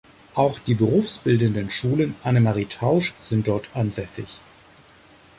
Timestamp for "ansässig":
3.75-4.41